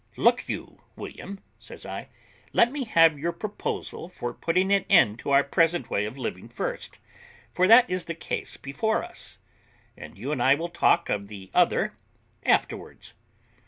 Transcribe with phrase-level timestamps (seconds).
[0.17, 2.09] "Look you, William," says I;
[2.53, 6.49] "let me have your proposal for putting an end to our present way of living
[6.49, 6.97] first,
[7.53, 9.37] for that is the case before us,
[9.95, 11.93] and you and I will talk of the other
[12.41, 13.13] afterwards.